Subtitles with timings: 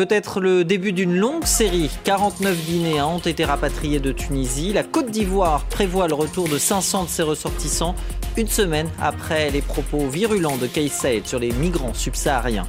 [0.00, 1.90] Peut-être le début d'une longue série.
[2.04, 4.72] 49 Guinéens ont été rapatriés de Tunisie.
[4.72, 7.94] La Côte d'Ivoire prévoit le retour de 500 de ses ressortissants
[8.38, 10.88] une semaine après les propos virulents de Kais
[11.22, 12.66] sur les migrants subsahariens.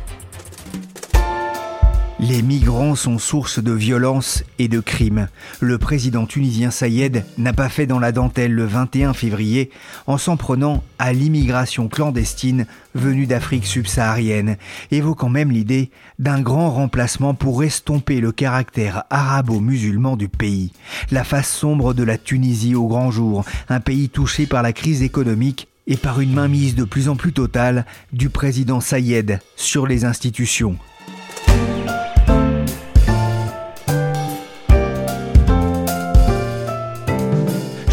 [2.24, 5.28] Les migrants sont source de violence et de crimes.
[5.60, 9.72] Le président tunisien Sayed n'a pas fait dans la dentelle le 21 février
[10.06, 14.58] en s'en prenant à l'immigration clandestine venue d'Afrique subsaharienne,
[14.92, 15.90] évoquant même l'idée
[16.20, 20.74] d'un grand remplacement pour estomper le caractère arabo-musulman du pays.
[21.10, 25.02] La face sombre de la Tunisie au grand jour, un pays touché par la crise
[25.02, 30.06] économique et par une mainmise de plus en plus totale du président Sayed sur les
[30.06, 30.78] institutions.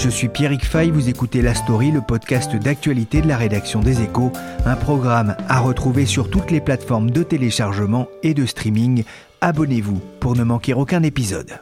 [0.08, 4.00] Je suis Pierrick Fay, vous écoutez La Story, le podcast d'actualité de la rédaction des
[4.00, 4.32] Échos,
[4.64, 9.04] un programme à retrouver sur toutes les plateformes de téléchargement et de streaming.
[9.42, 11.60] Abonnez-vous pour ne manquer aucun épisode.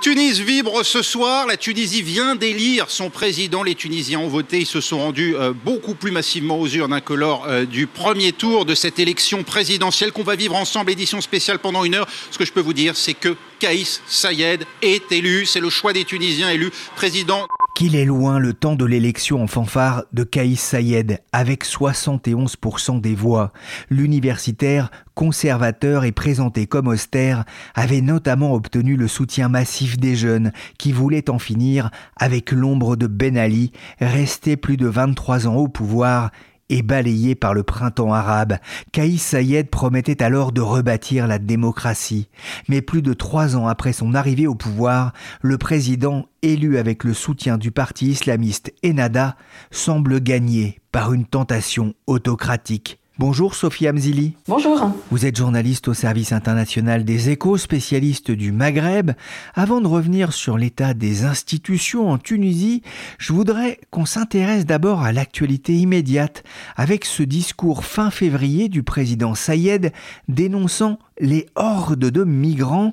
[0.00, 1.46] Tunis vibre ce soir.
[1.46, 3.64] La Tunisie vient d'élire son président.
[3.64, 4.60] Les Tunisiens ont voté.
[4.60, 8.32] Ils se sont rendus euh, beaucoup plus massivement aux urnes que lors euh, du premier
[8.32, 12.06] tour de cette élection présidentielle qu'on va vivre ensemble, édition spéciale pendant une heure.
[12.30, 15.46] Ce que je peux vous dire, c'est que Kaïs Sayed est élu.
[15.46, 17.48] C'est le choix des Tunisiens élus président.
[17.74, 23.14] Qu'il est loin le temps de l'élection en fanfare de Kaïs Sayed, avec 71% des
[23.14, 23.52] voix.
[23.88, 27.44] L'universitaire, conservateur et présenté comme austère,
[27.76, 33.06] avait notamment obtenu le soutien massif des jeunes qui voulaient en finir avec l'ombre de
[33.06, 36.30] Ben Ali, resté plus de 23 ans au pouvoir
[36.68, 38.58] et balayé par le printemps arabe,
[38.92, 42.28] Kaïs Sayed promettait alors de rebâtir la démocratie.
[42.68, 47.14] Mais plus de trois ans après son arrivée au pouvoir, le président, élu avec le
[47.14, 49.36] soutien du parti islamiste Ennahda,
[49.70, 52.98] semble gagné par une tentation autocratique.
[53.20, 54.34] Bonjour Sophie Amzili.
[54.46, 54.92] Bonjour.
[55.10, 59.10] Vous êtes journaliste au service international des échos, spécialiste du Maghreb.
[59.56, 62.82] Avant de revenir sur l'état des institutions en Tunisie,
[63.18, 66.44] je voudrais qu'on s'intéresse d'abord à l'actualité immédiate
[66.76, 69.92] avec ce discours fin février du président Sayed
[70.28, 72.92] dénonçant les hordes de migrants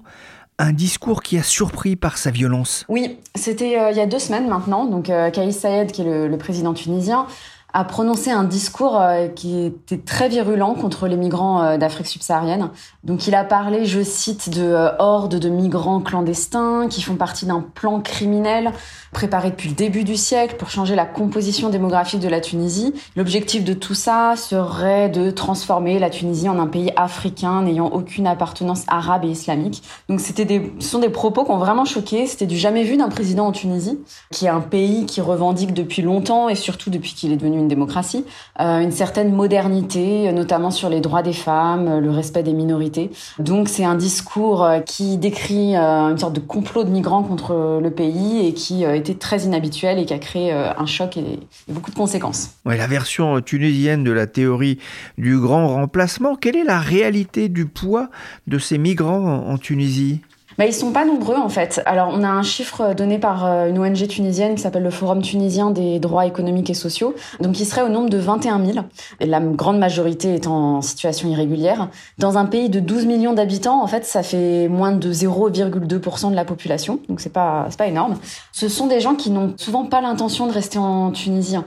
[0.57, 2.85] un discours qui a surpris par sa violence.
[2.89, 4.85] Oui, c'était euh, il y a deux semaines maintenant.
[4.85, 7.27] Donc, euh, Kais Sayed, qui est le, le président tunisien,
[7.75, 12.69] a prononcé un discours euh, qui était très virulent contre les migrants euh, d'Afrique subsaharienne.
[13.03, 17.45] Donc il a parlé, je cite, de euh, hordes de migrants clandestins qui font partie
[17.45, 18.71] d'un plan criminel
[19.11, 22.93] préparé depuis le début du siècle pour changer la composition démographique de la Tunisie.
[23.17, 28.25] L'objectif de tout ça serait de transformer la Tunisie en un pays africain n'ayant aucune
[28.25, 29.83] appartenance arabe et islamique.
[30.07, 30.45] Donc c'était
[30.79, 32.25] ce sont des propos qui ont vraiment choqué.
[32.25, 33.99] C'était du jamais vu d'un président en Tunisie,
[34.31, 37.69] qui est un pays qui revendique depuis longtemps et surtout depuis qu'il est devenu une
[37.69, 38.25] démocratie,
[38.59, 43.11] euh, une certaine modernité, notamment sur les droits des femmes, le respect des minorités.
[43.39, 47.91] Donc c'est un discours qui décrit euh, une sorte de complot de migrants contre le
[47.91, 51.39] pays et qui euh, était très inhabituel et qui a créé euh, un choc et,
[51.67, 52.51] beaucoup de conséquences.
[52.65, 54.79] Ouais, la version tunisienne de la théorie
[55.17, 58.09] du grand remplacement, quelle est la réalité du poids
[58.47, 60.21] de ces migrants en Tunisie?
[60.57, 61.81] Bah, ils sont pas nombreux en fait.
[61.85, 65.21] Alors on a un chiffre donné par euh, une ONG tunisienne qui s'appelle le Forum
[65.21, 67.13] tunisien des droits économiques et sociaux.
[67.41, 68.85] Donc il serait au nombre de 21 000.
[69.19, 71.89] Et la grande majorité est en situation irrégulière.
[72.17, 76.35] Dans un pays de 12 millions d'habitants, en fait, ça fait moins de 0,2% de
[76.35, 76.99] la population.
[77.09, 78.15] Donc c'est pas pas énorme.
[78.51, 81.57] Ce sont des gens qui n'ont souvent pas l'intention de rester en Tunisie.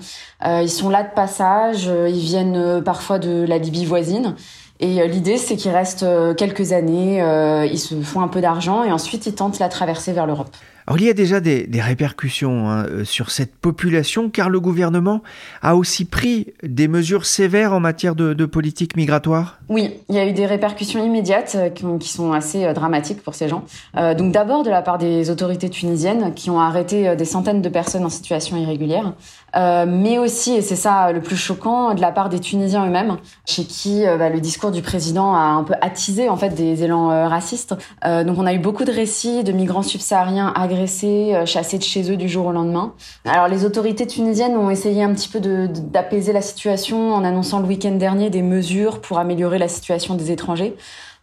[0.47, 1.89] Euh, ils sont là de passage.
[1.89, 4.35] euh, Ils viennent parfois de la Libye voisine.
[4.81, 8.41] Et euh, l'idée, c'est qu'ils restent euh, quelques années, euh, ils se font un peu
[8.41, 10.51] d'argent et ensuite ils tentent la traversée vers l'Europe.
[10.89, 15.21] Alors il y a déjà des, répercussions hein, euh, sur cette population car le gouvernement
[15.61, 19.59] a aussi pris des mesures sévères en matière de, politique migratoire.
[19.69, 23.35] Oui, il y a eu des répercussions immédiates euh, qui, sont assez euh, dramatiques pour
[23.35, 23.65] ces gens.
[23.95, 28.05] Donc d'abord de la part des autorités tunisiennes qui ont arrêté des centaines de personnes
[28.05, 29.13] en situation irrégulière,
[29.55, 33.65] mais aussi, et c'est ça le plus choquant, de la part des Tunisiens eux-mêmes, chez
[33.65, 37.75] qui bah, le discours du président a un peu attisé en fait des élans racistes.
[38.05, 42.11] Donc on a eu beaucoup de récits de migrants subsahariens agressés agressés, chassés de chez
[42.11, 42.95] eux du jour au lendemain.
[43.25, 47.67] Alors les autorités tunisiennes ont essayé un petit peu d'apaiser la situation en annonçant le
[47.67, 50.77] week-end dernier des mesures pour améliorer la situation des étrangers.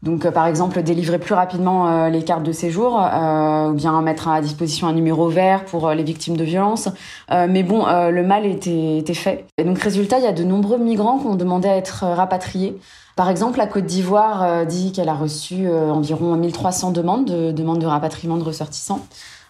[0.06, 4.00] Donc, euh, par exemple, délivrer plus rapidement euh, les cartes de séjour, euh, ou bien
[4.02, 6.90] mettre à disposition un numéro vert pour les victimes de violences.
[7.32, 9.46] mais bon, le mal était, était fait.
[9.58, 12.78] Et donc, résultat, il y a de nombreux migrants qui ont demandé à être rapatriés.
[13.16, 17.88] Par exemple, la Côte d'Ivoire dit qu'elle a reçu environ 1300 demandes de demandes de
[17.88, 19.00] rapatriement de ressortissants.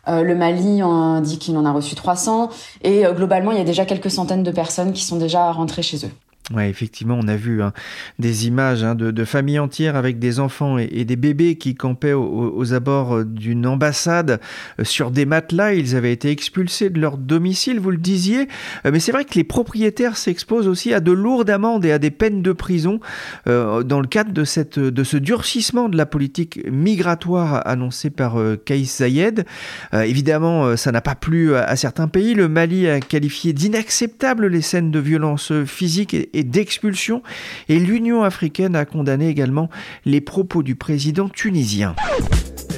[0.07, 2.49] Le Mali en dit qu'il en a reçu 300
[2.83, 6.05] et globalement il y a déjà quelques centaines de personnes qui sont déjà rentrées chez
[6.05, 6.11] eux.
[6.53, 7.73] Ouais, effectivement, on a vu hein,
[8.19, 12.73] des images hein, de, familles entières avec des enfants et, des bébés qui campaient aux,
[12.73, 14.39] abords euh, d'une ambassade
[14.79, 15.73] euh, sur des matelas.
[15.73, 18.47] Ils avaient été expulsés de leur domicile, vous le disiez.
[18.85, 21.97] Euh, mais c'est vrai que les propriétaires s'exposent aussi à de lourdes amendes et à
[21.97, 22.99] des peines de prison
[23.45, 29.45] dans le cadre de, ce durcissement de la politique migratoire annoncée par Kaïs Zayed.
[29.93, 32.33] évidemment, ça n'a pas plu à, certains pays.
[32.33, 37.21] Le Mali a qualifié d'inacceptables les scènes de violence physique et, d'expulsion.
[37.69, 39.69] Et l'Union africaine a condamné également
[40.05, 41.95] les propos du président tunisien.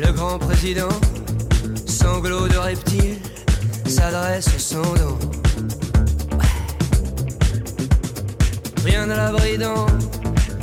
[0.02, 0.90] Le grand président,
[1.86, 3.18] sanglot de reptile,
[3.86, 5.18] s'adresse au dos.
[8.86, 9.86] Rien à l'abri dans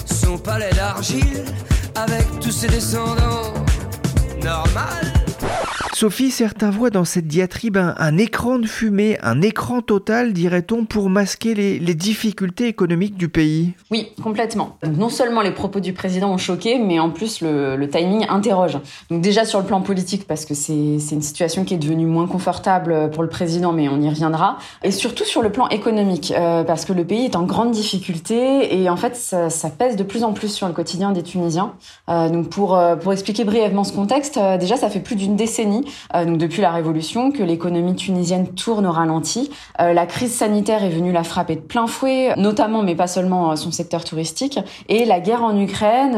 [0.07, 1.45] son palais d'argile,
[1.95, 3.53] avec tous ses descendants.
[4.43, 5.13] Normal
[5.95, 11.09] Sophie, certains voient dans cette diatribe un, écran de fumée, un écran total, dirait-on, pour
[11.09, 13.75] masquer les, difficultés économiques du pays.
[13.93, 14.77] Oui, complètement.
[14.85, 18.79] Non seulement les propos du président ont choqué, mais en plus le, timing interroge.
[19.09, 22.27] Donc déjà sur le plan politique, parce que c'est une situation qui est devenue moins
[22.27, 24.59] confortable pour le président, mais on y reviendra.
[24.83, 28.81] Et surtout sur le plan économique, euh, parce que le pays est en grande difficulté
[28.81, 31.75] et en fait ça, pèse de plus en plus sur le quotidien des Tunisiens.
[32.09, 35.84] Euh, donc pour, euh, pour expliquer brièvement ce contexte, déjà ça fait plus d'une décennie
[36.15, 39.51] euh, donc depuis la Révolution, que l'économie tunisienne tourne au ralenti.
[39.81, 43.53] Euh, la crise sanitaire est venue la frapper de plein fouet, notamment, mais pas seulement,
[43.53, 44.59] euh, son secteur touristique.
[44.89, 46.15] Et la guerre en Ukraine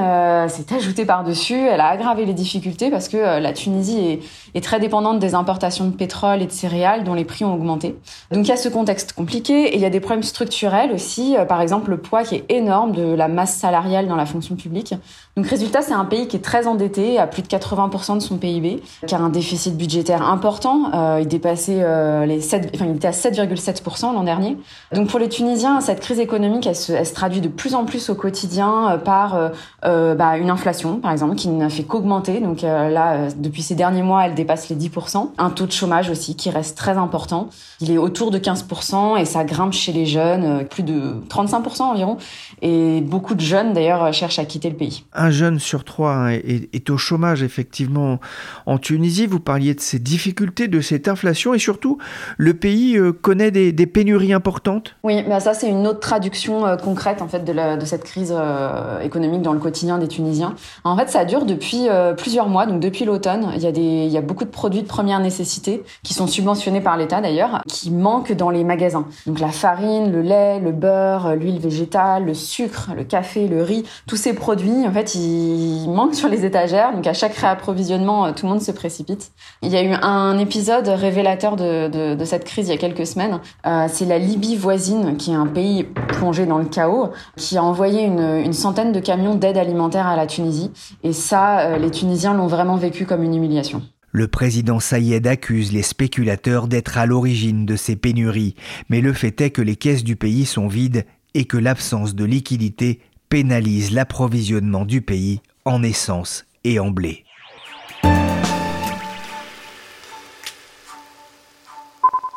[0.48, 1.54] s'est ajoutée par-dessus.
[1.54, 4.20] Elle a aggravé les difficultés parce que la Tunisie est,
[4.54, 7.96] est, très dépendante des importations de pétrole et de céréales dont les prix ont augmenté.
[8.32, 11.36] Donc il y a ce contexte compliqué et il y a des problèmes structurels aussi.
[11.48, 14.94] Par exemple, le poids qui est énorme de la masse salariale dans la fonction publique.
[15.36, 18.38] Donc résultat, c'est un pays qui est très endetté, à plus de 80% de son
[18.38, 20.91] PIB, qui a un déficit déficit budgétaire important.
[20.93, 24.58] Euh, il dépassait euh, les 7, enfin, il était à 7,7% l'an dernier.
[24.93, 28.14] Donc pour les Tunisiens, cette crise économique, elle se, traduit de plus en plus au
[28.14, 29.49] quotidien euh, par euh,
[29.85, 32.41] euh, bah, une inflation, par exemple, qui n'a fait qu'augmenter.
[32.41, 35.31] Donc là, depuis ces derniers mois, elle dépasse les 10%.
[35.38, 37.49] Un taux de chômage aussi qui reste très important.
[37.81, 42.19] Il est autour de 15% et ça grimpe chez les jeunes, plus de 35% environ.
[42.61, 45.05] Et beaucoup de jeunes, d'ailleurs, cherchent à quitter le pays.
[45.14, 48.19] Un jeune sur trois est, est, au chômage, effectivement,
[48.67, 49.26] en Tunisie.
[49.26, 51.98] Vous parliez de ces difficultés, de cette inflation et surtout,
[52.37, 54.96] le pays euh, connaît des, pénuries importantes?
[55.04, 58.34] Oui, bah ça c'est une autre traduction euh, concrète en fait de, de cette crise
[58.37, 60.54] euh, économique dans le quotidien des Tunisiens.
[60.82, 63.52] En fait, ça dure depuis plusieurs mois, donc depuis l'automne.
[63.54, 66.26] Il y, a des, il y a beaucoup de produits de première nécessité qui sont
[66.26, 69.06] subventionnés par l'État d'ailleurs, qui manquent dans les magasins.
[69.26, 73.84] Donc la farine, le lait, le beurre, l'huile végétale, le sucre, le café, le riz,
[74.08, 76.92] tous ces produits, en fait, ils manquent sur les étagères.
[76.92, 79.31] Donc à chaque réapprovisionnement, tout le monde se précipite.
[79.62, 83.41] Il y a eu un épisode révélateur de, cette crise il y a quelques semaines.
[83.67, 87.62] Euh, c'est la Libye voisine, qui est un pays plongé dans le chaos, qui a
[87.62, 90.71] envoyé une, centaine de camions d'aide alimentaire à la Tunisie.
[91.02, 93.83] Et ça, euh, les Tunisiens l'ont vraiment vécu comme une humiliation.
[94.12, 98.55] Le président Sayed accuse les spéculateurs d'être à l'origine de ces pénuries,
[98.88, 102.25] mais le fait est que les caisses du pays sont vides et que l'absence de
[102.25, 107.25] liquidité pénalise l'approvisionnement du pays en essence et en blé.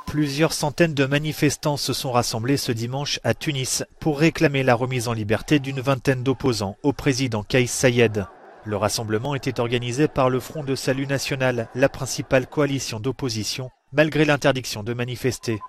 [0.10, 5.08] Plusieurs centaines de manifestants se sont rassemblés ce dimanche à Tunis pour réclamer la remise
[5.08, 8.26] en liberté d'une vingtaine d'opposants au président Kais Sayed.
[8.66, 14.26] Le rassemblement était organisé par le Front de Salut National, la principale coalition d'opposition, malgré
[14.26, 15.60] l'interdiction de manifester.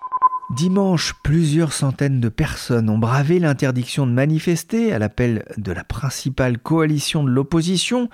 [0.51, 6.59] Dimanche, plusieurs centaines de personnes ont bravé l'interdiction de manifester à l'appel de la principale
[6.59, 8.09] coalition de l'opposition.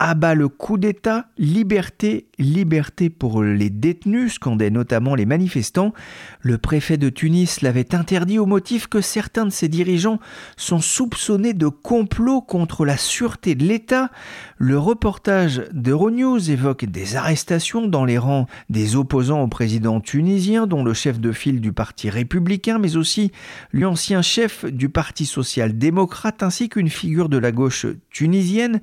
[0.00, 5.94] Abat le coup d'État, liberté, liberté pour les détenus, scandaient notamment les manifestants.
[6.40, 10.18] Le préfet de Tunis l'avait interdit au motif que certains de ses dirigeants
[10.56, 14.10] sont soupçonnés de complot contre la sûreté de l'État.
[14.58, 20.82] Le reportage d'Euronews évoque des arrestations dans les rangs des opposants au président tunisien, dont
[20.82, 23.30] le chef de file du Parti républicain, mais aussi
[23.72, 28.80] l'ancien chef du Parti social-démocrate, ainsi qu'une figure de la gauche tunisienne.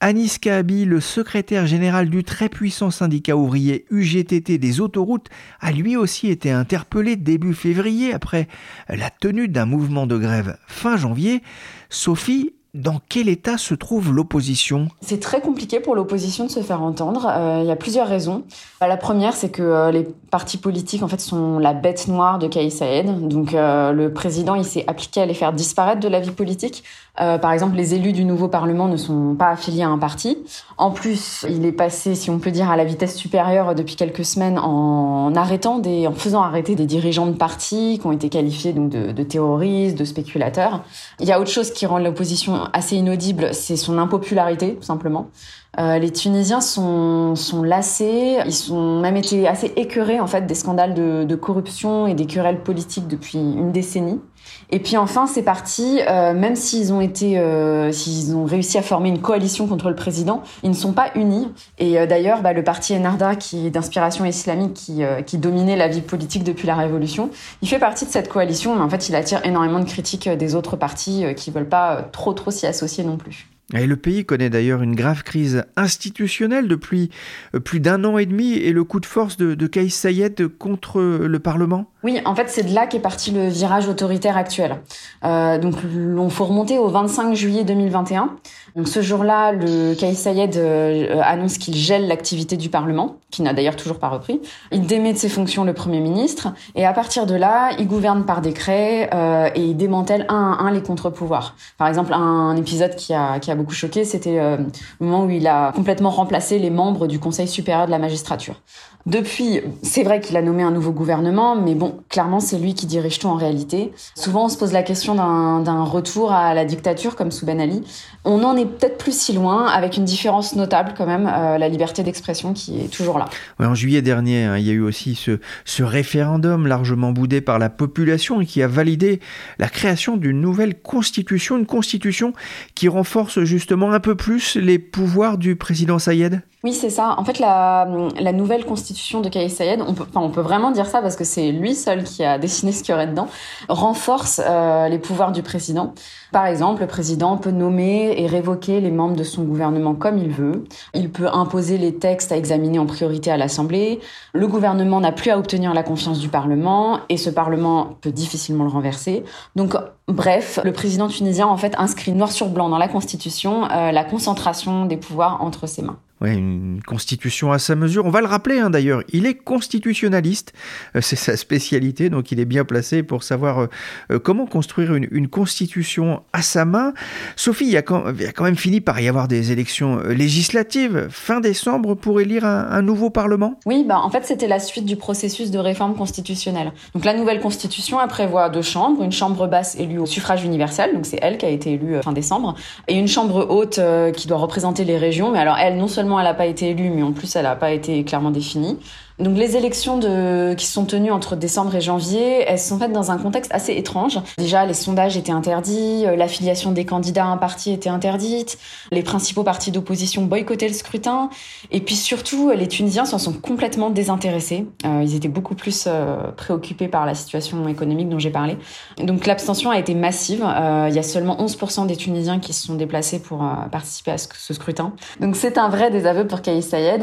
[0.00, 5.96] Anis Kaabi, le secrétaire général du très puissant syndicat ouvrier UGTT des autoroutes, a lui
[5.96, 8.48] aussi été interpellé début février après
[8.88, 11.40] la tenue d'un mouvement de grève fin janvier.
[11.88, 14.88] Sophie, dans quel état se trouve l'opposition?
[15.00, 17.26] C'est très compliqué pour l'opposition de se faire entendre.
[17.28, 18.42] Euh, il y a plusieurs raisons.
[18.80, 22.40] Bah, la première, c'est que euh, les partis politiques en fait sont la bête noire
[22.40, 23.28] de Kais Saïd.
[23.28, 26.82] Donc euh, le président, il s'est appliqué à les faire disparaître de la vie politique.
[27.16, 30.36] par exemple, les élus du nouveau parlement ne sont pas affiliés à un parti.
[30.76, 34.24] En plus, il est passé, si on peut dire, à la vitesse supérieure depuis quelques
[34.24, 38.72] semaines en arrêtant des, en faisant arrêter des dirigeants de partis qui ont été qualifiés
[38.72, 40.82] donc de, de terroristes, de spéculateurs.
[41.20, 45.30] Il y a autre chose qui rend l'opposition assez inaudible, c'est son impopularité, tout simplement.
[45.78, 50.54] Euh, les Tunisiens sont, sont lassés, ils ont même été assez écœurés en fait des
[50.54, 54.20] scandales de corruption et des querelles politiques depuis une décennie.
[54.70, 58.82] Et puis enfin, ces partis, euh, même s'ils ont été, euh, s'ils ont réussi à
[58.82, 61.48] former une coalition contre le président, ils ne sont pas unis.
[61.78, 65.76] Et euh, d'ailleurs, bah, le parti Ennahda, qui est d'inspiration islamique, qui, euh, qui dominait
[65.76, 67.30] la vie politique depuis la révolution,
[67.62, 70.54] il fait partie de cette coalition, mais en fait, il attire énormément de critiques des
[70.54, 73.53] autres partis qui veulent pas trop trop s'y associer non plus.
[73.72, 77.10] Et le pays connaît d'ailleurs une grave crise institutionnelle depuis
[77.54, 81.00] euh, plus d'un an et demi et le coup de force de, de Sayed contre
[81.00, 81.86] le Parlement?
[82.02, 84.76] Oui, en fait, c'est de là qu'est parti le virage autoritaire actuel.
[85.24, 85.76] Euh, donc,
[86.18, 88.36] on faut remonter au 25 juillet 2021.
[88.74, 93.52] Donc, ce jour-là, le Kais Sayed euh, annonce qu'il gèle l'activité du Parlement, qui n'a
[93.52, 94.40] d'ailleurs toujours pas repris.
[94.72, 98.24] Il démet de ses fonctions le Premier ministre et à partir de là, il gouverne
[98.24, 101.54] par décret euh, et il démantèle un à un les contre-pouvoirs.
[101.78, 105.30] Par exemple, un, épisode qui a, qui a beaucoup choqué, c'était euh, le moment où
[105.30, 108.60] il a complètement remplacé les membres du Conseil supérieur de la magistrature.
[109.06, 112.86] Depuis, c'est vrai qu'il a nommé un nouveau gouvernement, mais bon, clairement, c'est lui qui
[112.86, 113.92] dirige tout en réalité.
[114.14, 117.82] Souvent, on se pose la question d'un retour à la dictature comme sous Ben Ali.
[118.24, 121.68] On en est peut-être plus si loin, avec une différence notable quand même, euh, la
[121.68, 123.26] liberté d'expression qui est toujours là.
[123.58, 127.58] En juillet dernier, hein, il y a eu aussi ce, ce référendum largement boudé par
[127.58, 129.20] la population et qui a validé
[129.58, 132.32] la création d'une nouvelle constitution, une constitution
[132.74, 137.14] qui renforce justement un peu plus les pouvoirs du président Sayed oui, c'est ça.
[137.18, 137.86] En fait, la,
[138.18, 141.14] la nouvelle constitution de Kais Sayed, on peut, enfin, on peut vraiment dire ça parce
[141.14, 143.28] que c'est lui seul qui a dessiné ce qu'il y aurait dedans,
[143.68, 145.92] renforce euh, les pouvoirs du président.
[146.32, 150.30] Par exemple, le président peut nommer et révoquer les membres de son gouvernement comme il
[150.30, 150.64] veut.
[150.94, 154.00] Il peut imposer les textes à examiner en priorité à l'Assemblée.
[154.32, 158.64] Le gouvernement n'a plus à obtenir la confiance du Parlement et ce Parlement peut difficilement
[158.64, 159.22] le renverser.
[159.54, 159.76] Donc,
[160.08, 164.04] bref, le président tunisien en fait inscrit noir sur blanc dans la Constitution euh, la
[164.04, 165.98] concentration des pouvoirs entre ses mains.
[166.24, 168.06] Ouais, une constitution à sa mesure.
[168.06, 170.54] On va le rappeler hein, d'ailleurs, il est constitutionnaliste,
[170.96, 173.66] euh, c'est sa spécialité, donc il est bien placé pour savoir euh,
[174.10, 176.94] euh, comment construire une, constitution à sa main.
[177.36, 178.04] Sophie, il y, a quand,
[178.40, 181.08] même fini par y avoir des élections législatives.
[181.10, 183.58] Fin décembre pour élire un, un nouveau Parlement?
[183.66, 186.72] Oui, bah, en fait c'était la suite du processus de réforme constitutionnelle.
[186.94, 190.94] Donc la nouvelle constitution elle prévoit deux chambres, une chambre basse élue au suffrage universel,
[190.94, 192.54] donc c'est elle qui a été élue fin décembre,
[192.88, 193.78] et une chambre haute
[194.16, 196.90] qui doit représenter les régions, mais alors elle non seulement elle n'a pas été élue,
[196.90, 198.78] mais en plus elle n'a pas été clairement définie.
[199.20, 203.12] Donc les élections de, qui sont tenues entre décembre et janvier, elles sont faites dans
[203.12, 204.18] un contexte assez étrange.
[204.38, 208.58] Déjà, les sondages étaient interdits, euh, l'affiliation des candidats à un parti était interdite,
[208.90, 211.30] les principaux partis d'opposition boycottaient le scrutin,
[211.70, 214.66] et puis surtout, les Tunisiens s'en sont complètement désintéressés.
[214.84, 218.58] Euh, ils étaient beaucoup plus euh, préoccupés par la situation économique dont j'ai parlé.
[218.98, 220.44] Donc l'abstention a été massive.
[220.88, 224.54] Il y a seulement 11% des Tunisiens qui se sont déplacés pour participer à ce,
[224.54, 224.92] scrutin.
[225.20, 227.02] Donc c'est un vrai désaveu pour Kais Sayed,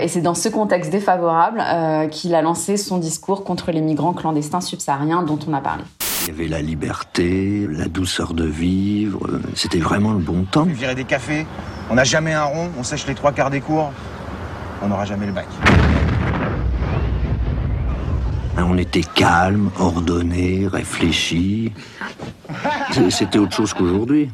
[0.00, 4.12] et c'est dans ce contexte défavorable euh, qu'il a lancé son discours contre les migrants
[4.12, 5.84] clandestins subsahariens dont on a parlé.
[6.22, 10.64] Il y avait la liberté, la douceur de vivre, c'était vraiment le bon temps.
[10.64, 11.46] Virer des cafés,
[11.90, 13.92] on n'a jamais un rond, on sèche les trois quarts des cours,
[14.82, 15.46] on n'aura jamais le bac.
[18.58, 21.72] On était calme, ordonné, réfléchi.
[23.10, 24.30] C'était autre chose qu'aujourd'hui.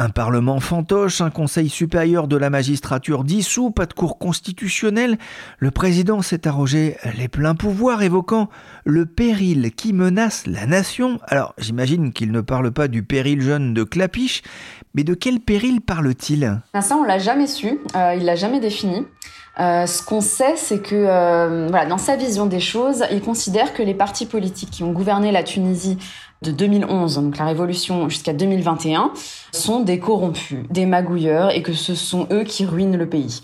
[0.00, 5.18] Un parlement fantoche, un conseil supérieur de la magistrature dissous, pas de cour constitutionnelle.
[5.58, 8.48] Le président s'est arrogé les pleins pouvoirs, évoquant
[8.86, 11.20] le péril qui menace la nation.
[11.26, 14.40] Alors, j'imagine qu'il ne parle pas du péril jeune de Clapiche,
[14.94, 16.62] mais de quel péril parle-t-il?
[16.80, 19.04] Ça, on l'a jamais su, euh, il l'a jamais défini.
[19.58, 23.82] Euh, ce qu'on sait, c'est que euh, dans sa vision des choses, il considère que
[23.82, 25.98] les partis politiques qui ont gouverné la Tunisie
[26.42, 29.12] de 2011, donc la révolution jusqu'à 2021,
[29.52, 33.42] sont des corrompus, des magouilleurs, et que ce sont eux qui ruinent le pays.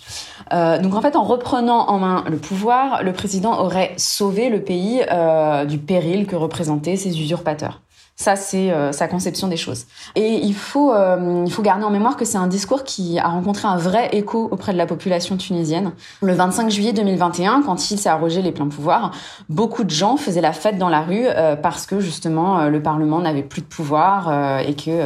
[0.53, 4.63] Euh, donc en fait, en reprenant en main le pouvoir, le président aurait sauvé le
[4.63, 7.81] pays euh, du péril que représentaient ces usurpateurs.
[8.19, 9.85] Ça, c'est euh, sa conception des choses.
[10.15, 13.29] Et il faut, euh, il faut garder en mémoire que c'est un discours qui a
[13.29, 15.93] rencontré un vrai écho auprès de la population tunisienne.
[16.23, 19.11] Le 25 juillet 2021, quand il s'est arrogé les pleins pouvoirs,
[19.51, 23.21] beaucoup de gens faisaient la fête dans la rue euh, parce que justement le Parlement
[23.21, 25.03] n'avait plus de pouvoir et que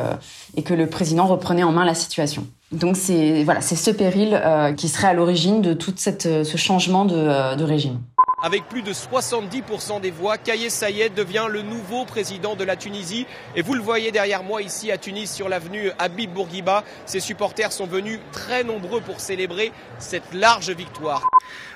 [0.57, 2.47] et que le président reprenait en main la situation.
[2.71, 4.41] Donc c'est voilà, c'est ce péril
[4.77, 7.99] qui serait à l'origine de tout ce changement de, de régime.
[8.43, 13.27] Avec plus de 70% des voix, Kayes Sayed devient le nouveau président de la Tunisie.
[13.55, 16.83] Et vous le voyez derrière moi ici à Tunis sur l'avenue Habib Bourguiba.
[17.05, 21.29] Ses supporters sont venus très nombreux pour célébrer cette large victoire.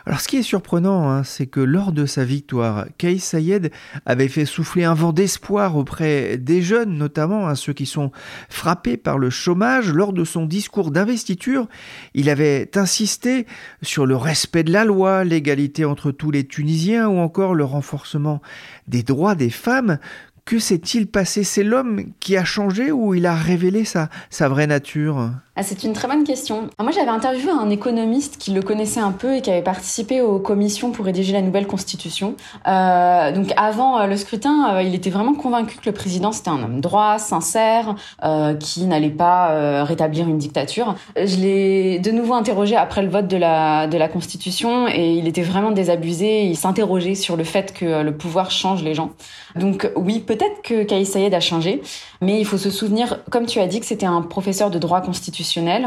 [0.07, 3.71] Alors ce qui est surprenant, hein, c'est que lors de sa victoire, Kais Sayed
[4.05, 8.11] avait fait souffler un vent d'espoir auprès des jeunes, notamment hein, ceux qui sont
[8.51, 9.91] frappés par le chômage.
[9.91, 11.69] Lors de son discours d'investiture,
[12.13, 13.47] il avait insisté
[13.81, 18.43] sur le respect de la loi, l'égalité entre tous les Tunisiens ou encore le renforcement
[18.87, 19.99] des droits des femmes.
[20.45, 21.43] Que s'est-il passé?
[21.43, 25.31] C'est l'homme qui a changé ou il a révélé sa, sa vraie nature?
[25.57, 26.69] Ah, c'est une très bonne question.
[26.81, 30.41] Moi, j'avais interviewé un économiste qui le connaissait un peu et qui avait participé aux
[30.41, 32.35] commissions pour rédiger la nouvelle constitution.
[32.67, 36.51] Euh, donc, avant euh, le scrutin, euh, il était vraiment convaincu que le président c'était
[36.51, 37.95] un homme droit, sincère,
[38.25, 40.97] euh, qui n'allait pas euh, rétablir une dictature.
[41.17, 45.29] Je l'ai de nouveau interrogé après le vote de la de la constitution et il
[45.29, 46.47] était vraiment désabusé.
[46.47, 49.11] Il s'interrogeait sur le fait que le pouvoir change les gens.
[49.55, 51.81] Donc, oui, peut-être que Kais Sayed a changé,
[52.21, 55.01] mais il faut se souvenir, comme tu as dit, que c'était un professeur de droit
[55.01, 55.44] constitutionnel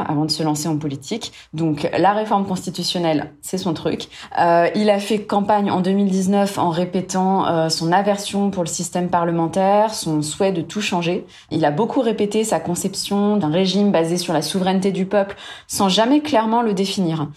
[0.07, 1.31] avant de se lancer en politique.
[1.53, 4.07] Donc la réforme constitutionnelle, c'est son truc.
[4.39, 9.09] Euh, il a fait campagne en 2019 en répétant euh, son aversion pour le système
[9.09, 11.25] parlementaire, son souhait de tout changer.
[11.51, 15.35] Il a beaucoup répété sa conception d'un régime basé sur la souveraineté du peuple
[15.67, 17.27] sans jamais clairement le définir.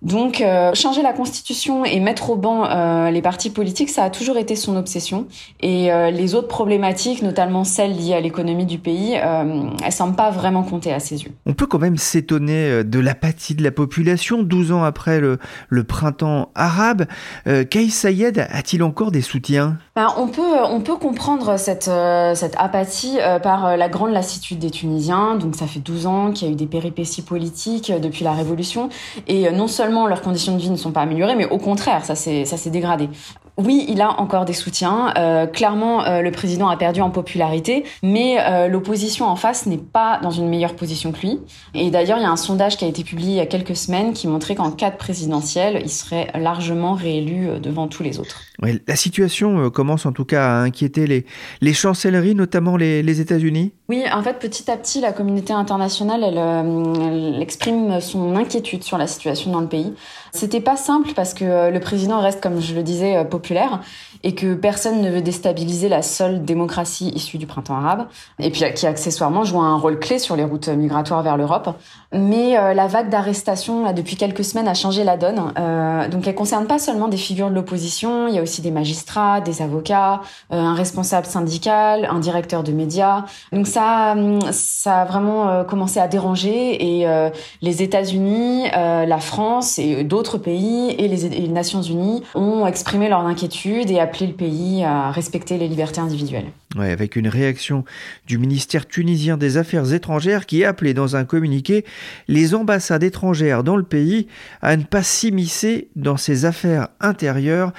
[0.00, 4.10] Donc, euh, changer la constitution et mettre au banc euh, les partis politiques, ça a
[4.10, 5.26] toujours été son obsession.
[5.60, 10.30] Et euh, les autres problématiques, notamment celles liées à l'économie du pays, elles semblent pas
[10.30, 11.32] vraiment compter à ses yeux.
[11.46, 15.84] On peut quand même s'étonner de l'apathie de la population 12 ans après le, le
[15.84, 17.06] printemps arabe.
[17.44, 19.78] Kais Sayed a-t-il encore des soutiens?
[19.96, 21.90] Ben, on, peut, on peut comprendre cette,
[22.34, 25.36] cette apathie par la grande lassitude des Tunisiens.
[25.36, 28.88] Donc, ça fait 12 ans qu'il y a eu des péripéties politiques depuis la Révolution.
[29.26, 32.04] Et non seulement seulement leurs conditions de vie ne sont pas améliorées, mais au contraire,
[32.04, 33.08] ça s'est dégradé.
[33.58, 35.12] Oui, il a encore des soutiens.
[35.18, 39.76] Euh, clairement, euh, le président a perdu en popularité, mais euh, l'opposition en face n'est
[39.76, 41.38] pas dans une meilleure position que lui.
[41.74, 43.76] Et d'ailleurs, il y a un sondage qui a été publié il y a quelques
[43.76, 48.42] semaines qui montrait qu'en cas de présidentielle, il serait largement réélu devant tous les autres.
[48.60, 51.26] la situation commence en tout cas à inquiéter les,
[51.60, 53.72] les chancelleries, notamment les, les États-Unis.
[53.88, 58.96] Oui, en fait, petit à petit, la communauté internationale, elle, elle, exprime son inquiétude sur
[58.96, 59.92] la situation dans le pays.
[60.32, 63.80] C'était pas simple parce que le président reste, comme je le disais, populaire
[64.24, 68.06] et que personne ne veut déstabiliser la seule démocratie issue du printemps arabe
[68.38, 71.76] et puis qui accessoirement joue un rôle clé sur les routes migratoires vers l'Europe.
[72.12, 75.52] Mais euh, la vague d'arrestations depuis quelques semaines a changé la donne.
[75.58, 78.70] Euh, donc elle concerne pas seulement des figures de l'opposition, il y a aussi des
[78.70, 80.20] magistrats, des avocats,
[80.52, 83.24] euh, un responsable syndical, un directeur de médias.
[83.52, 84.14] Donc ça,
[84.50, 87.30] ça a vraiment commencé à déranger et
[87.62, 93.08] les États-Unis, la France et d'autres pays et les, et les Nations Unies ont exprimé
[93.08, 96.50] leur inquiétude et appelé le pays à respecter les libertés individuelles.
[96.76, 97.84] Ouais, avec une réaction
[98.26, 101.84] du ministère tunisien des Affaires étrangères qui a appelé dans un communiqué
[102.28, 104.26] les ambassades étrangères dans le pays
[104.62, 107.72] à ne pas s'immiscer dans ses affaires intérieures.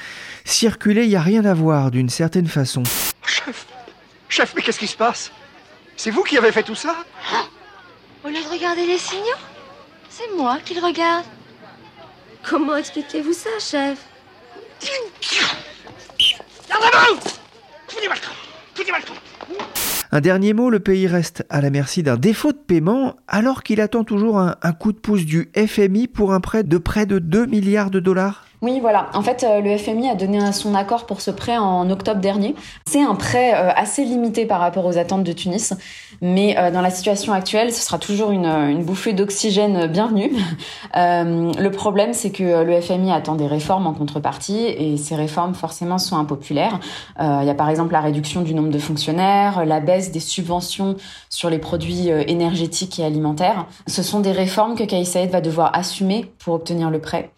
[0.45, 2.84] Circuler, il n'y a rien à voir d'une certaine façon.
[3.25, 3.65] Chef,
[4.29, 5.32] chef, mais qu'est-ce qui se passe?
[5.97, 6.95] C'est vous qui avez fait tout ça?
[8.23, 9.21] Au lieu de regarder les signaux,
[10.10, 11.25] c'est moi qui le regarde.
[12.47, 13.97] Comment expliquez-vous ça, chef
[20.12, 23.82] un dernier mot, le pays reste à la merci d'un défaut de paiement alors qu'il
[23.82, 27.17] attend toujours un, un, coup de pouce du FMI pour un prêt de près de
[27.17, 28.45] 2 milliards de dollars.
[28.63, 29.10] Oui, voilà.
[29.13, 32.56] En fait, euh, le FMI a donné son accord pour ce prêt en octobre dernier.
[32.86, 35.73] C'est un prêt euh, assez limité par rapport aux attentes de Tunis,
[36.21, 40.32] mais euh, dans la situation actuelle, ce sera toujours une, bouffée d'oxygène bienvenue.
[40.95, 45.97] le problème, c'est que le FMI attend des réformes en contrepartie, et ces réformes, forcément,
[45.97, 46.80] sont impopulaires.
[47.19, 50.95] Il y a par exemple la réduction du nombre de fonctionnaires, la baisse des subventions
[51.30, 53.65] sur les produits énergétiques et alimentaires.
[53.88, 57.32] Ce sont des réformes que Kais va devoir assumer pour obtenir le prêt.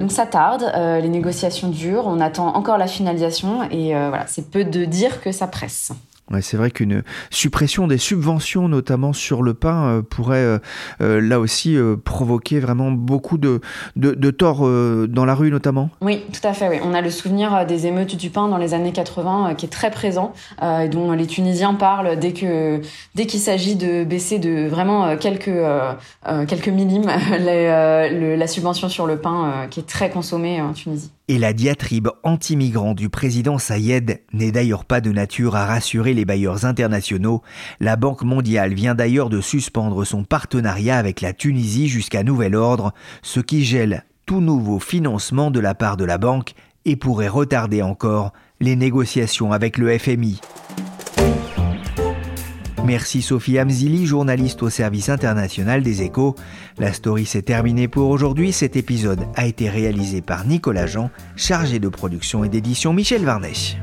[0.00, 0.71] Donc ça tarde.
[0.74, 4.84] Euh, les négociations durent, on attend encore la finalisation et euh, voilà, c'est peu de
[4.84, 5.92] dire que ça presse.
[6.40, 10.58] C'est vrai qu'une suppression des subventions, notamment sur le pain, euh, pourrait euh,
[11.00, 13.60] euh, là aussi provoquer vraiment beaucoup de,
[13.96, 14.68] de, torts
[15.08, 15.90] dans la rue, notamment.
[16.00, 16.68] Oui, tout à fait.
[16.68, 16.76] Oui.
[16.82, 19.90] On a le souvenir des émeutes du pain dans les années 80 qui est très
[19.90, 22.80] présent, et dont les Tunisiens parlent dès que
[23.14, 25.50] dès qu'il s'agit de baisser de vraiment quelques
[26.48, 27.38] quelques millimètres
[28.38, 31.10] la subvention sur le pain qui est très consommée en Tunisie.
[31.28, 36.24] Et la diatribe anti-migrant du président Sayed n'est d'ailleurs pas de nature à rassurer les
[36.24, 37.42] bailleurs internationaux.
[37.80, 42.94] La Banque mondiale vient d'ailleurs de suspendre son partenariat avec la Tunisie jusqu'à nouvel ordre,
[43.22, 46.52] ce qui gèle tout nouveau financement de la part de la banque
[46.84, 50.40] et pourrait retarder encore les négociations avec le FMI.
[52.84, 56.36] Merci Sophie Amzili, journaliste au service international des échos.
[56.78, 58.52] La story s'est terminée pour aujourd'hui.
[58.52, 63.76] Cet épisode a été réalisé par Nicolas Jean, chargé de production et d'édition Michel Varnèche.